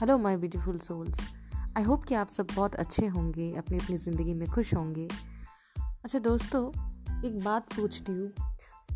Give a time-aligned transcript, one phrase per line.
[0.00, 1.20] Hello my beautiful souls
[1.76, 5.06] I hope कि आप सब बहुत अच्छे होंगे, अपनी अपनी ज़िंदगी में खुश होंगे।
[6.04, 6.64] अच्छा दोस्तों,
[7.24, 8.32] एक बात पूछती हूँ।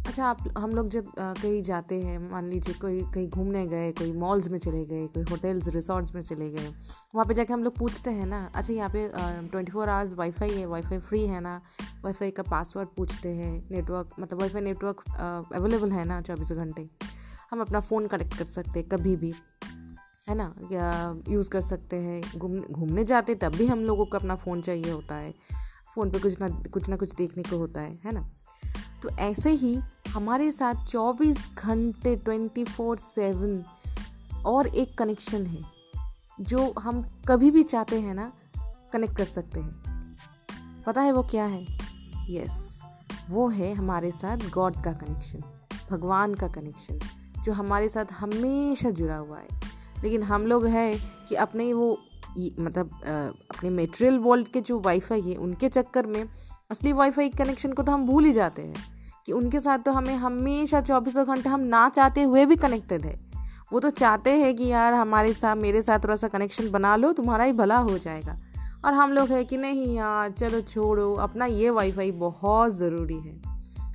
[0.07, 4.13] अच्छा आप, हम लोग जब कहीं जाते हैं, मान लीजिए कोई, कहीं घूमने गए, कोई
[4.13, 6.69] मॉल्स में चले गए, कोई होटल्स रिसोर्ट्स में चले गए,
[7.15, 10.51] वहाँ पे जाके हम लोग पूछते हैं ना अच्छा यहाँ पे ट्वेंटी फोर आवर्स वाईफाई
[10.51, 11.61] है वाईफाई फ्री है ना?
[12.05, 15.03] वाईफाई का पासवर्ड पूछते हैं नेटवर्क मतलब वाईफाई नेटवर्क
[15.55, 16.89] अवेलेबल है ना चौबीसों घंटे?
[17.51, 19.33] हम अपना फ़ोन कनेक्ट कर सकते हैं कभी भी।
[20.29, 20.55] है ना?
[20.73, 24.61] या यूज़ कर सकते हैं। घूम घूमने जाते तब भी हम लोगों को अपना फ़ोन
[24.61, 25.35] चाहिए होता है।
[25.95, 28.31] फ़ोन पे कुछ ना कुछ ना कुछ देखने को होता है है ना?
[29.03, 33.65] तो ऐसे ही हमारे साथ 24 घंटे 24 फोर सेवन
[34.45, 35.63] और एक कनेक्शन है
[36.41, 38.33] जो हम कभी भी चाहते हैं ना
[38.93, 39.83] कनेक्ट कर सकते हैं।
[40.87, 41.67] पता है वो क्या है?
[42.31, 45.43] यस yes, वो है हमारे साथ गॉड का कनेक्शन
[45.91, 47.01] भगवान का कनेक्शन
[47.43, 49.70] जो हमारे साथ हमेशा जुड़ा हुआ है।
[50.03, 50.95] लेकिन हम लोग हैं
[51.29, 51.91] कि अपने वो
[52.39, 52.91] मतलब
[53.51, 56.25] अपने मेटेरियल वर्ल्ड के जो वाईफाई है, उनके चक्कर में
[56.71, 58.85] असली वाईफाई कनेक्शन को तो हम भूल ही जाते हैं
[59.27, 63.19] कि उनके साथ तो हमें हमेशा चौबीसों घंटे हम ना चाहते हुए भी कनेक्टेड है।
[63.73, 67.13] वो तो चाहते हैं कि यार हमारे साथ, मेरे साथ थोड़ा सा कनेक्शन बना लो,
[67.13, 68.39] तुम्हारा ही भला हो जाएगा।
[68.85, 73.37] और हम लोग है कि नहीं यार, चलो छोड़ो, अपना ये वाईफाई बहुत ज़रूरी है।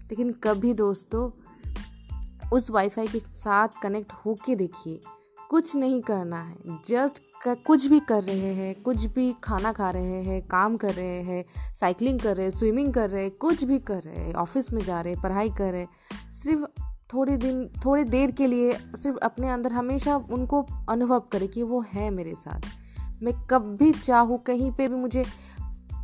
[0.09, 1.29] लेकिन कभी दोस्तों,
[2.49, 4.99] उस वाईफाई के साथ कनेक्ट होके देखिए
[5.49, 6.55] कुछ नहीं करना है।
[6.87, 11.21] जस्ट कुछ भी कर रहे हैं, कुछ भी खाना खा रहे हैं, काम कर रहे
[11.21, 11.43] हैं
[11.73, 14.81] साइकिलिंग कर रहे हैं स्विमिंग कर रहे हैं, कुछ भी कर रहे हैं ऑफ़िस में
[14.83, 16.81] जा रहे हैं, पढ़ाई कर रहे हैं, सिर्फ़
[17.13, 21.83] थोड़े दिन, थोड़ी देर के लिए सिर्फ़ अपने अंदर हमेशा उनको अनुभव करें कि वो
[21.93, 22.61] है मेरे साथ।
[23.23, 25.23] मैं कब भी चाहूँ कहीं पे भी मुझे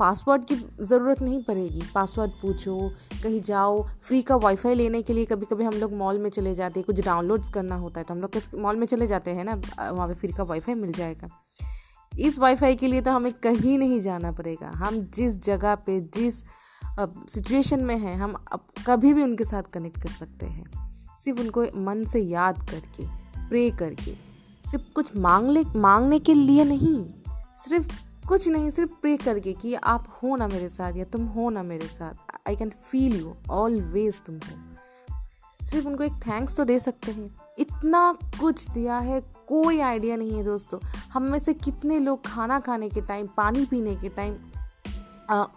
[0.02, 2.78] पासवर्ड की ज़रूरत नहीं पड़ेगी। पासवर्ड पूछो,
[3.24, 6.54] कहीं जाओ फ्री का वाईफाई लेने के लिए कभी कभी हम लोग मॉल में चले
[6.56, 9.44] जाते हैं, कुछ डाउनलोड्स करना होता है तो हम लोग मॉल में चले जाते हैं
[9.46, 11.30] ना, वहाँ पे फ्री का वाईफाई मिल जाएगा।
[12.12, 16.44] इस वाईफाई के लिए तो हमें कहीं नहीं जाना पड़ेगा। हम जिस जगह पे, जिस
[17.30, 21.64] सिचुएशन में हैं, हम अब कभी भी उनके साथ कनेक्ट कर सकते हैं। सिर्फ़ उनको
[21.82, 23.06] मन से याद करके
[23.50, 24.14] प्रे करके,
[24.66, 27.04] सिर्फ़ कुछ मांग ले मांगने के लिए नहीं,
[27.60, 27.94] सिर्फ़
[28.28, 31.64] कुछ नहीं, सिर्फ़ प्रे करके कि आप हो ना मेरे साथ या तुम हो ना
[31.64, 36.80] मेरे साथ। I can feel you always तुम हो। सिर्फ़ उनको एक थैंक्स तो दे
[36.80, 40.80] सकते हैं। इतना कुछ दिया है, कोई आइडिया नहीं है दोस्तों।
[41.14, 44.38] हम में से कितने लोग खाना खाने के टाइम पानी पीने के टाइम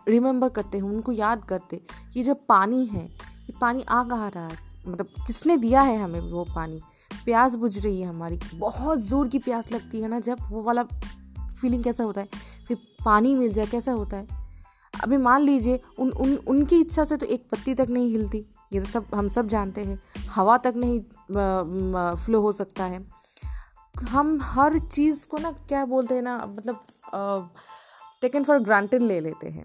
[0.08, 1.80] रिमेंबर करते हैं, उनको याद करते
[2.12, 6.20] कि जो पानी है, ये पानी आ कहाँ रहा है। मतलब किसने दिया है हमें
[6.20, 6.80] वो पानी?
[7.24, 10.82] प्यास बुझ रही है हमारी। बहुत ज़ोर की प्यास लगती है ना जब वो वाला
[11.60, 12.28] फीलिंग कैसा होता है?
[12.68, 14.26] फिर पानी मिल जाए, कैसा होता है?
[14.94, 18.80] अभी मान लीजिए, उन उन, उनकी इच्छा से तो एक पत्ती तक नहीं हिलती। ये
[18.80, 19.98] तो सब, हम सब जानते हैं।
[20.30, 21.00] हवा तक नहीं
[22.16, 23.04] फ्लो हो सकता है।
[23.94, 27.54] हम हर चीज़ को ना, क्या बोलते हैं ना मतलब
[28.22, 29.64] टेकन फॉर ग्रांटेड ले लेते हैं,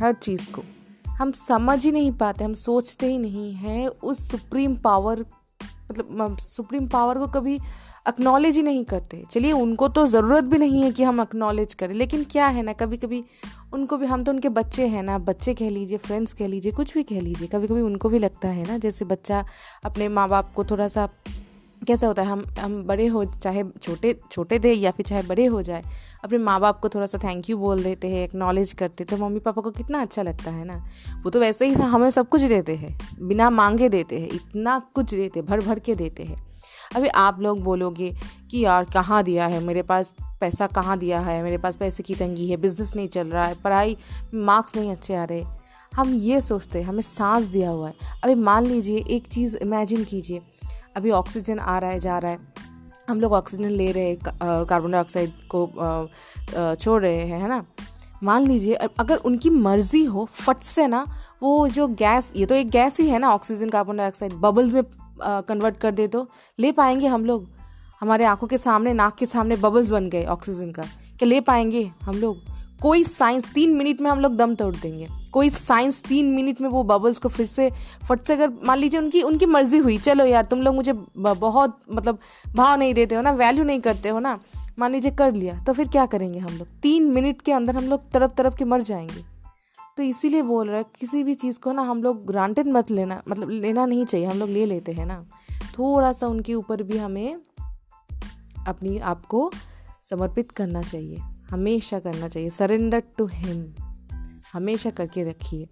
[0.00, 0.62] हर चीज़ को।
[1.10, 5.24] हम समझ ही नहीं पाते, हम सोचते ही नहीं हैं, उस सुप्रीम पावर
[5.90, 7.58] मतलब सुप्रीम पावर को कभी
[8.06, 11.94] अक्नॉलेज ही नहीं करते। चलिए, उनको तो ज़रूरत भी नहीं है कि हम अक्नॉलेज करें,
[11.94, 13.22] लेकिन क्या है ना कभी कभी
[13.72, 16.94] उनको भी, हम तो उनके बच्चे हैं ना, बच्चे कह लीजिए फ्रेंड्स कह लीजिए, कुछ
[16.94, 19.44] भी कह लीजिए कभी कभी उनको भी लगता है ना, जैसे बच्चा
[19.84, 21.08] अपने माँ बाप को थोड़ा सा
[21.78, 25.44] कैसा होता है, हम हम बड़े हो, चाहे छोटे छोटे थे या फिर चाहे बड़े
[25.46, 25.82] हो जाए,
[26.24, 29.40] अपने माँ बाप को थोड़ा सा थैंक यू बोल देते हैं एक्नॉलेज करते तो मम्मी
[29.40, 30.76] पापा को कितना अच्छा लगता है ना।
[31.24, 35.14] वो तो वैसे ही हमें सब कुछ देते हैं, बिना मांगे देते हैं, इतना कुछ
[35.14, 36.42] देते भर भर के देते हैं।
[36.96, 38.14] अभी आप लोग बोलोगे
[38.50, 39.60] कि यार, कहाँ दिया है?
[39.60, 41.42] मेरे पास पैसा कहाँ दिया है?
[41.42, 43.96] मेरे पास पैसे की तंगी है बिज़नेस नहीं चल रहा है, पढ़ाई
[44.34, 45.44] मार्क्स नहीं अच्छे आ रहे।
[45.94, 47.94] हम ये सोचते हैं, हमें सांस दिया हुआ है।
[48.24, 50.42] अभी मान लीजिए, एक चीज़ इमेजिन कीजिए।
[50.96, 52.38] अभी ऑक्सीजन आ रहा है, जा रहा है।
[53.08, 54.18] हम लोग ऑक्सीजन ले रहे हैं
[54.64, 55.66] कार्बन डाइऑक्साइड को
[56.74, 57.64] छोड़ रहे हैं, है ना?
[58.22, 61.04] मान लीजिए अगर उनकी मर्ज़ी हो, फट से ना,
[61.42, 64.82] वो जो गैस, ये तो एक गैस ही है ना ऑक्सीजन कार्बन डाइऑक्साइड बबल्स में
[65.18, 66.28] कन्वर्ट कर दे तो
[66.58, 67.48] ले पाएँगे हम लोग।
[68.00, 70.82] हमारे आँखों के सामने, नाक के सामने बबल्स बन गए ऑक्सीजन का।
[71.18, 72.42] क्या ले पाएँगे हम लोग?
[72.82, 76.68] कोई साइंस तीन मिनट में हम लोग दम तोड़ देंगे। कोई साइंस तीन मिनट में
[76.68, 77.70] वो बबल्स को फिर से,
[78.08, 81.78] फट से अगर मान लीजिए उनकी उनकी मर्ज़ी हुई, चलो यार, तुम लोग मुझे बहुत
[81.92, 82.18] मतलब
[82.56, 84.38] भाव नहीं देते हो ना वैल्यू नहीं करते हो ना,
[84.78, 86.66] मान लीजिए कर लिया तो फिर क्या करेंगे हम लोग?
[86.82, 89.33] तीन मिनट के अंदर हम लोग तरफ़ तरफ़ के मर जाएँगे।
[89.98, 93.20] तो इसीलिए बोल रहा है, किसी भी चीज़ को ना हम लोग ग्रांटेड मत लेना
[93.28, 95.24] मतलब लेना नहीं चाहिए, हम लोग ले लेते हैं ना।
[95.78, 97.34] थोड़ा सा उनके ऊपर भी हमें
[98.66, 99.50] अपनी आप को
[100.02, 101.18] समर्पित करना चाहिए,
[101.50, 103.64] हमेशा करना चाहिए सरेंडर टू हिम
[104.52, 105.68] हमेशा करके रखिए,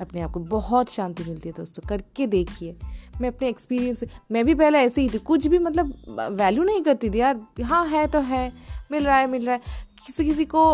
[0.00, 2.76] अपने आप को बहुत शांति मिलती है दोस्तों, करके देखिए।
[3.20, 5.94] मैं अपने एक्सपीरियंस मैं भी पहले ऐसे ही थी, कुछ भी मतलब
[6.32, 8.52] वैल्यू नहीं करती थी यार हाँ है तो है,
[8.92, 9.60] मिल रहा है, मिल रहा है।
[10.06, 10.64] किसी किसी को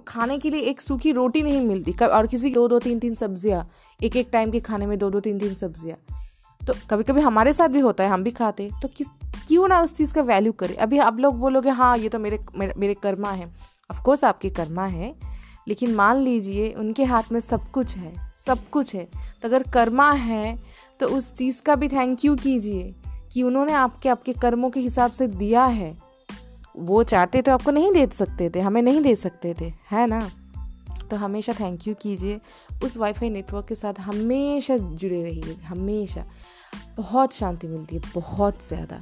[0.00, 3.68] खाने के लिए एक सूखी रोटी नहीं मिलती। और किसी दो दो तीन तीन सब्ज़ियाँ।
[4.00, 5.98] एक एक टाइम के खाने में दो दो तीन तीन सब्ज़ियाँ।
[6.60, 9.08] तो कभी कभी हमारे साथ भी होता है हम भी खाते तो किस
[9.48, 10.76] क्यों ना उस चीज़ का वैल्यू करें?
[10.76, 13.50] अभी आप लोग बोलोगे हाँ ये तो मेरे मेरे, मेरे कर्मा है।
[13.90, 15.14] ऑफकोर्स आपके कर्मा है
[15.68, 18.14] लेकिन मान लीजिए उनके हाथ में सब कुछ है
[18.46, 19.04] सब कुछ है।
[19.42, 20.58] तो अगर कर्मा है
[21.00, 22.94] तो उस चीज़ का भी थैंक यू कीजिए
[23.32, 25.96] कि उन्होंने आपके आपके कर्मों के हिसाब से दिया है।
[26.78, 30.30] वो चाहते तो आपको नहीं दे सकते थे, हमें नहीं दे सकते थे, है ना?
[31.10, 32.40] तो हमेशा थैंक यू कीजिए।
[32.84, 36.24] उस वाईफाई नेटवर्क के साथ हमेशा जुड़े रहिए, हमेशा।
[36.96, 39.00] बहुत शांति मिलती है, बहुत ज़्यादा।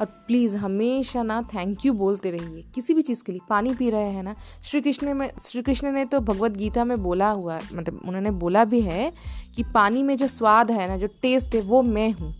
[0.00, 3.90] और प्लीज़ हमेशा ना थैंक यू बोलते रहिए, किसी भी चीज़ के लिए। पानी पी
[3.90, 7.60] रहे हैं ना, श्री कृष्ण में श्री कृष्ण ने तो भगवत गीता में बोला हुआ
[7.72, 9.12] मतलब उन्होंने बोला भी है
[9.56, 12.34] कि पानी में जो स्वाद है ना, जो टेस्ट है, वो मैं हूँ।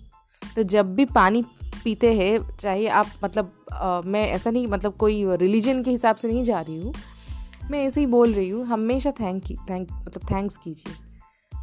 [0.57, 1.45] तो जब भी पानी
[1.85, 6.29] पीते हैं चाहे आप मतलब आ, मैं ऐसा नहीं मतलब कोई रिलीजन के हिसाब से
[6.29, 6.93] नहीं जा रही हूँ।
[7.71, 10.95] मैं ऐसे ही बोल रही हूँ हमेशा थैंक थैंक मतलब थैंक्स कीजिए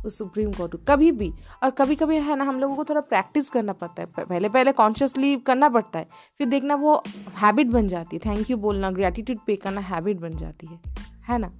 [0.05, 1.31] उस सुप्रीम कोर्ट को। कभी भी
[1.63, 4.71] और कभी कभी है ना हम लोगों को थोड़ा प्रैक्टिस करना पड़ता है। पहले पहले
[4.71, 6.07] कॉन्शियसली करना पड़ता है
[6.39, 6.95] फिर देखना वो
[7.37, 10.79] हैबिट बन जाती है। थैंक यू बोलना ग्रेटिट्यूड पे करना हैबिट बन जाती है
[11.29, 11.51] है ना?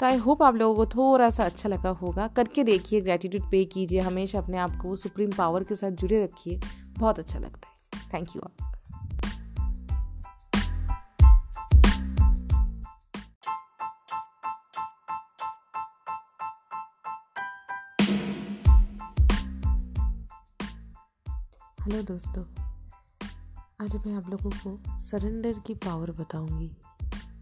[0.00, 3.64] तो आई होप आप लोगों को थोड़ा सा अच्छा लगा होगा। करके देखिए ग्रेटिट्यूड पे
[3.64, 6.60] कीजिए हमेशा अपने आप को सुप्रीम पावर के साथ जुड़े रखिए।
[6.98, 7.69] बहुत अच्छा लगता है।
[8.14, 8.42] थैंक यू
[21.82, 22.42] हेलो दोस्तों।
[23.82, 26.70] आज मैं आप लोगों को सरेंडर की पावर बताऊँगी।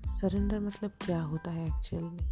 [0.06, 2.30] सरेंडर मतलब क्या होता है एक्चुअल में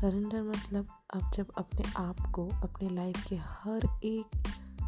[0.00, 4.26] सरेंडर मतलब आप जब अपने आप को, अपने लाइफ के हर एक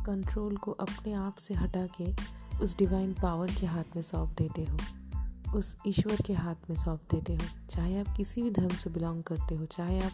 [0.06, 4.64] कंट्रोल को अपने आप से हटा के उस डिवाइन पावर के हाथ में सौंप देते
[4.64, 4.78] हो।
[5.58, 9.22] उस ईश्वर के हाथ में सौंप देते हो। चाहे आप किसी भी धर्म से बिलोंग
[9.22, 10.12] करते हो चाहे आप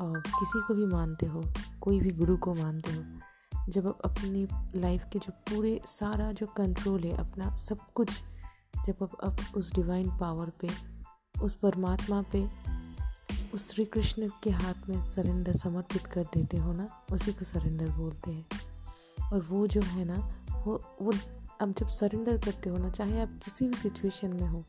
[0.00, 1.44] आ, किसी को भी मानते हो
[1.80, 3.02] कोई भी गुरु को मानते हो।
[3.68, 4.48] जब आप अपनी
[4.80, 8.10] लाइफ के जो पूरे सारा जो कंट्रोल है अपना सब कुछ
[8.86, 10.68] जब आप अब उस डिवाइन पावर पे
[11.42, 12.50] उस परमात्मा पे
[13.54, 17.88] उस श्री कृष्ण के हाथ में सरेंडर समर्पित कर देते हो ना उसी को सरेंडर
[17.88, 18.46] बोलते हैं।
[19.32, 21.12] और वो जो है ना वो वो
[21.60, 24.64] अब जब सरेंडर करते हो ना, चाहे आप किसी भी सिचुएशन में हो,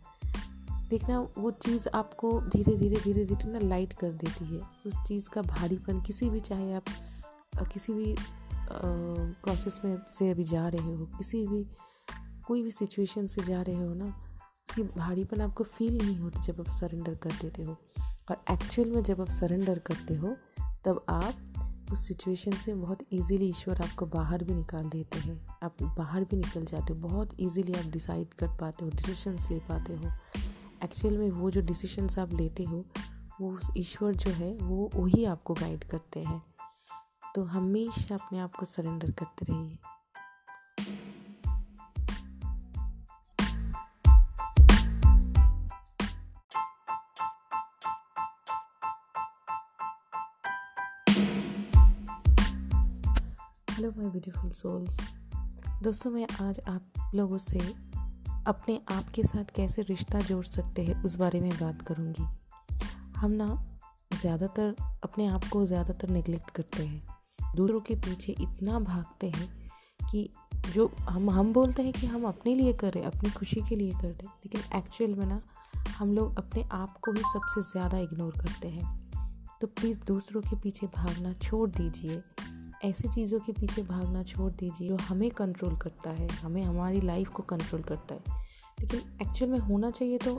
[0.89, 5.29] देखना वो चीज़ आपको धीरे धीरे धीरे धीरे ना लाइट कर देती है। उस चीज़
[5.29, 6.83] का भारीपन, किसी भी चाहे आप
[7.73, 8.15] किसी भी
[8.69, 11.65] प्रोसेस में से अभी जा रहे हो, किसी भी,
[12.47, 14.05] कोई भी सिचुएशन से जा रहे हो ना,
[14.69, 17.77] उसकी भारीपन आपको फील नहीं होती जब आप सरेंडर कर देते हो।
[18.29, 20.35] और एक्चुअल में जब आप सरेंडर करते हो,
[20.85, 21.56] तब आप
[21.91, 26.37] उस सिचुएशन से बहुत इजीली ईश्वर आपको बाहर भी निकाल देते हैं। आप बाहर भी
[26.37, 30.11] निकल जाते हो, बहुत इजीली आप डिसाइड कर पाते हो डिसीशंस ले पाते हो।
[30.83, 32.85] एक्चुअल में वो जो डिसीशंस आप लेते हो,
[33.41, 36.43] वो ईश्वर जो है, वो वही आपको गाइड करते हैं।
[37.35, 39.77] तो हमेशा अपने आप को सरेंडर करते रहिए।
[53.87, 54.97] हेलो माय ब्यूटीफुल सोल्स
[55.83, 57.59] दोस्तों, मैं आज आप लोगों से
[58.47, 62.23] अपने आप के साथ कैसे रिश्ता जोड़ सकते हैं, उस बारे में बात करूँगी।
[63.17, 63.47] हम ना
[64.21, 67.07] ज़्यादातर अपने आप को ज़्यादातर निगलेक्ट करते हैं।
[67.55, 69.49] दूसरों के पीछे इतना भागते हैं
[70.11, 70.29] कि
[70.73, 74.07] जो हम हम बोलते हैं कि हम अपने लिए कर अपनी खुशी के लिए कर
[74.07, 75.41] रहे लेकिन एक्चुअल में ना
[75.97, 79.09] हम लोग अपने आप को ही सबसे ज़्यादा इग्नोर करते हैं।
[79.61, 82.21] तो प्लीज़ दूसरों के पीछे भागना छोड़ दीजिए।
[82.85, 87.29] ऐसी चीज़ों के पीछे भागना छोड़ दीजिए, जो हमें कंट्रोल करता है, हमें हमारी लाइफ
[87.29, 88.45] को कंट्रोल करता है।
[88.79, 90.35] लेकिन एक्चुअल में होना चाहिए तो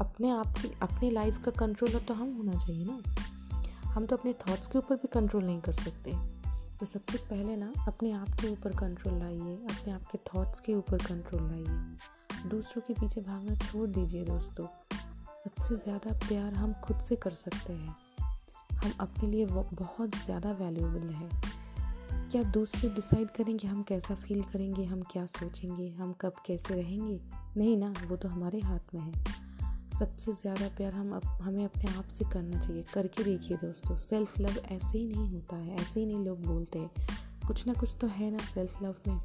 [0.00, 3.02] अपने आप की, अपने लाइफ का कंट्रोलर तो हम होना चाहिए ना।
[3.84, 6.12] हम तो अपने थॉट्स के ऊपर भी कंट्रोल नहीं कर सकते।
[6.80, 10.74] तो सबसे पहले ना, अपने आप के ऊपर कंट्रोल लाइए, अपने आप के थॉट्स के
[10.74, 14.66] ऊपर कंट्रोल लाइए। दूसरों के पीछे भागना छोड़ दीजिए दोस्तों।
[15.38, 17.96] सबसे ज़्यादा प्यार हम खुद से कर सकते हैं।
[18.72, 21.51] हम अपने लिए बहुत ज़्यादा वैल्यूबल है।
[22.32, 27.20] क्या दूसरे डिसाइड करेंगे हम कैसा फील करेंगे हम क्या सोचेंगे हम कब कैसे रहेंगे?
[27.56, 29.12] नहीं ना वो तो हमारे हाथ में है।
[29.98, 34.40] सबसे ज़्यादा प्यार हम अप, हमें अपने आप से करना चाहिए। करके देखिए दोस्तों सेल्फ
[34.40, 36.90] लव ऐसे ही नहीं होता है ऐसे ही नहीं लोग बोलते हैं।
[37.46, 39.20] कुछ ना कुछ तो है ना सेल्फ लव में।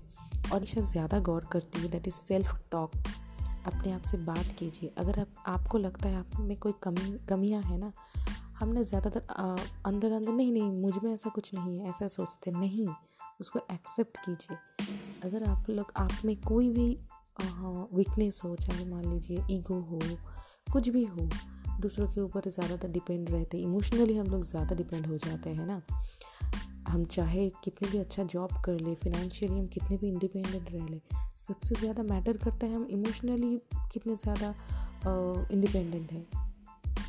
[0.54, 2.92] और ईशा ज़्यादा गौर करती है दैट इज़ सेल्फ टॉक
[3.66, 7.62] अपने आप से बात कीजिए। अगर आप आपको लगता है आप में कोई कमी कमियाँ
[7.62, 7.92] है ना
[8.60, 9.20] हमने ज़्यादातर
[9.86, 12.88] अंदर अंदर, नहीं नहीं, मुझमें ऐसा कुछ नहीं है, ऐसा सोचते नहीं।
[13.40, 14.58] उसको एक्सेप्ट कीजिए।
[15.24, 16.90] अगर आप लोग, आप में कोई भी
[17.40, 20.00] वीकनेस हो, चाहे मान लीजिए ईगो हो,
[20.74, 21.28] कुछ भी हो,
[21.82, 25.82] दूसरों के ऊपर ज़्यादातर डिपेंड रहते इमोशनली हम लोग ज़्यादा डिपेंड हो जाते हैं ना।
[26.88, 31.02] हम चाहे कितने भी अच्छा जॉब कर ले फिनेंशियली हम कितने भी इंडिपेंडेंट रह ले,
[31.38, 33.56] सबसे ज़्यादा मैटर करता है हम इमोशनली
[33.94, 34.54] कितने ज़्यादा
[35.52, 36.47] इंडिपेंडेंट हैं।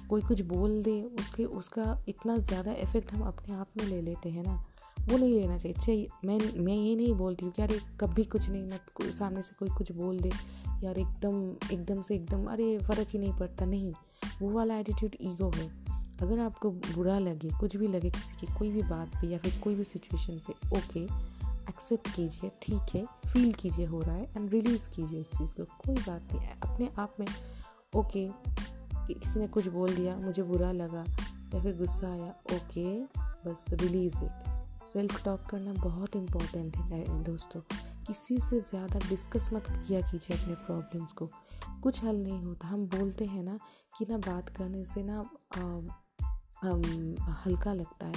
[0.09, 4.29] कोई कुछ बोल दे, उसके, उसका इतना ज़्यादा इफ़ेक्ट हम अपने आप में ले लेते
[4.29, 4.55] हैं ना,
[5.01, 8.49] वो नहीं लेना चाहिए। चाहिए मैं मैं ये नहीं बोलती हूँ कि अरे कभी कुछ
[8.49, 10.31] नहीं मत सामने से कोई कुछ बोल दे,
[10.85, 13.93] यार एकदम एकदम से एकदम, अरे फ़र्क ही नहीं पड़ता। नहीं,
[14.41, 15.67] वो वाला एटीट्यूड ईगो है।
[16.23, 19.61] अगर आपको बुरा लगे, कुछ भी लगे किसी की, कोई भी बात पे या फिर
[19.65, 21.05] कोई भी सिचुएशन पे ओके
[21.71, 25.65] एक्सेप्ट कीजिए, ठीक है फील कीजिए हो रहा है एंड रिलीज़ कीजिए उस चीज़ को।
[25.77, 27.27] कोई बात नहीं, अपने आप में
[27.97, 28.27] ओके
[29.15, 31.05] किसी ने कुछ बोल दिया, मुझे बुरा लगा
[31.55, 33.01] या फिर गुस्सा आया, ओके,
[33.45, 37.61] बस रिलीज़ इट सेल्फ टॉक करना बहुत इम्पोर्टेंट है दोस्तों।
[38.07, 41.29] किसी से ज़्यादा डिस्कस मत किया कीजिए अपने प्रॉब्लम्स को।
[41.83, 43.59] कुछ हल नहीं होता। हम बोलते हैं ना
[43.99, 45.19] कि ना बात करने से ना
[47.45, 48.13] हल्का लगता है।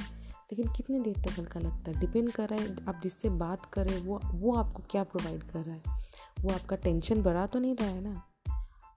[0.51, 1.99] लेकिन कितने देर तक हल्का लगता है?
[1.99, 5.75] डिपेंड कर रहा है, आप जिससे बात करें वो वो आपको क्या प्रोवाइड कर रहा
[5.75, 5.99] है?
[6.41, 8.21] वो आपका टेंशन बढ़ा तो नहीं रहा है ना?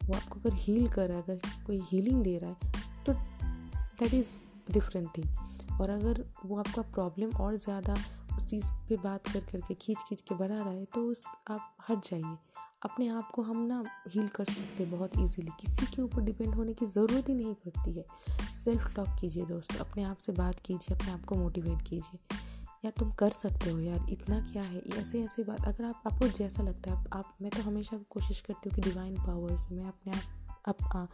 [0.07, 4.15] वो आपको अगर हील कर रहा है, अगर कोई हीलिंग दे रहा है तो दैट
[4.15, 4.37] इज़
[4.73, 7.95] डिफरेंट थिंग और अगर वो आपका प्रॉब्लम और ज़्यादा
[8.37, 11.77] उस चीज़ पे बात कर करके खींच खींच के बढ़ा रहा है तो उस आप
[11.89, 12.37] हट जाइए।
[12.85, 16.55] अपने आप को हम ना हील कर सकते हैं बहुत इजीली किसी के ऊपर डिपेंड
[16.55, 18.05] होने की ज़रूरत ही नहीं पड़ती है।
[18.55, 22.39] सेल्फ टॉक कीजिए दोस्त, अपने आप से बात कीजिए, अपने आप को मोटिवेट कीजिए।
[22.85, 24.83] या तुम कर सकते हो यार इतना क्या है?
[24.99, 28.41] ऐसे ऐसे बात अगर आप आपको जैसा लगता है आप, आप मैं तो हमेशा कोशिश
[28.41, 30.13] करती हूँ कि डिवाइन पावर से मैं अपने
[30.69, 31.07] आप आ,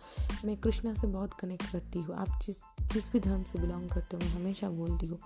[0.44, 2.60] मैं कृष्णा से बहुत कनेक्ट करती हूँ। आप जिस
[2.92, 5.18] जिस भी धर्म से बिलोंग करते हो मैं हमेशा बोलती हूँ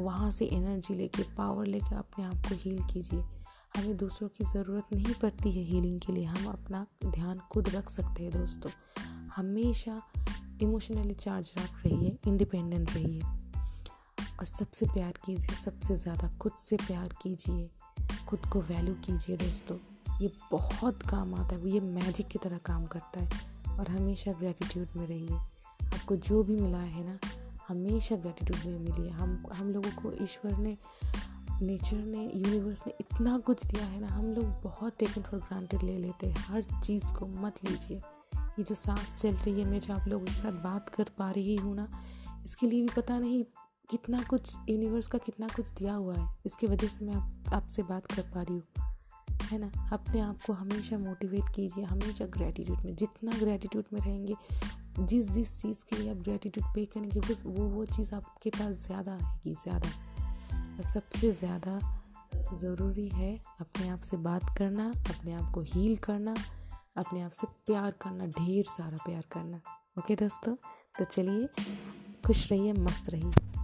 [0.00, 3.20] वहाँ से एनर्जी लेके पावर लेके अपने आप को हील कीजिए।
[3.76, 7.90] हमें दूसरों की ज़रूरत नहीं पड़ती है हीलिंग के लिए हम अपना ध्यान खुद रख
[7.90, 8.70] सकते हैं दोस्तों।
[9.36, 10.00] हमेशा
[10.62, 13.20] इमोशनली चार्ज रख रहिए इंडिपेंडेंट रहिए।
[14.42, 17.68] और सबसे प्यार कीजिए, सबसे ज़्यादा खुद से प्यार कीजिए,
[18.28, 19.76] खुद को वैल्यू कीजिए दोस्तों।
[20.20, 24.96] ये बहुत काम आता है ये मैजिक की तरह काम करता है और हमेशा ग्रेटिट्यूड
[24.96, 25.36] में रहिए।
[25.84, 27.18] आपको जो भी मिला है ना,
[27.68, 30.76] हमेशा ग्रेटिट्यूड में मिलिए। हम हम लोगों को ईश्वर ने
[31.62, 35.82] नेचर ने यूनिवर्स ने इतना कुछ दिया है ना, हम लोग बहुत टेकन फॉर ग्रांटेड
[35.82, 38.02] ले लेते हैं। हर चीज़ को मत लीजिए।
[38.58, 41.30] ये जो सांस चल रही है, मैं जो आप लोगों के साथ बात कर पा
[41.30, 41.88] रही हूँ ना,
[42.44, 43.44] इसके लिए भी पता नहीं
[43.90, 47.82] कितना कुछ यूनिवर्स का कितना कुछ दिया हुआ है। इसकी वजह से मैं आप, आपसे
[47.82, 48.62] बात कर पा रही हूँ।
[49.42, 49.88] है ना?
[49.92, 54.34] अपने आप को हमेशा मोटिवेट कीजिए, हमेशा ग्रेटिट्यूड में, जितना ग्रेटिट्यूड में रहेंगे,
[55.00, 58.76] जिस जिस चीज़ के लिए आप ग्रेटिट्यूड पे करेंगे, बस वो वो चीज़ आपके पास
[58.76, 59.88] ज़्यादा आएगी, ज़्यादा।
[60.76, 62.02] और सबसे ज़्यादा
[62.54, 66.34] ज़रूरी है अपने आप से बात करना, अपने आप को हील करना,
[66.96, 69.60] अपने आप से प्यार करना, ढेर सारा प्यार करना।
[69.98, 70.54] ओके दोस्तों?
[70.98, 71.48] तो चलिए,
[72.26, 73.61] खुश रहिए, मस्त रहिए।